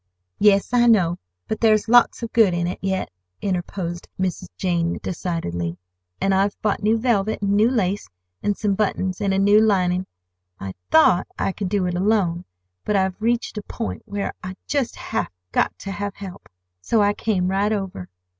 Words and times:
"Yes, 0.39 0.73
I 0.73 0.87
know; 0.87 1.19
but 1.47 1.61
there's 1.61 1.87
lots 1.87 2.23
of 2.23 2.33
good 2.33 2.55
in 2.55 2.65
it 2.65 2.79
yet," 2.81 3.11
interposed 3.39 4.07
Mrs. 4.19 4.47
Jane 4.57 4.97
decidedly; 5.03 5.77
"and 6.19 6.33
I've 6.33 6.59
bought 6.63 6.81
new 6.81 6.97
velvet 6.97 7.39
and 7.43 7.51
new 7.51 7.69
lace, 7.69 8.09
and 8.41 8.57
some 8.57 8.73
buttons 8.73 9.21
and 9.21 9.31
a 9.31 9.37
new 9.37 9.59
lining. 9.61 10.07
I 10.59 10.73
thought 10.89 11.27
I 11.37 11.51
could 11.51 11.69
do 11.69 11.85
it 11.85 11.93
alone, 11.93 12.45
but 12.83 12.95
I've 12.95 13.21
reached 13.21 13.59
a 13.59 13.61
point 13.61 14.01
where 14.07 14.33
I 14.41 14.55
just 14.65 14.95
have 14.95 15.29
got 15.51 15.77
to 15.77 15.91
have 15.91 16.15
help. 16.15 16.49
So 16.81 17.03
I 17.03 17.13
came 17.13 17.49
right 17.51 17.71
over." 17.71 18.09